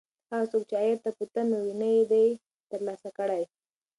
[0.31, 2.27] هغه څوک چې عاید ته په تمه و، نه یې دی
[2.69, 3.43] ترلاسه کړی.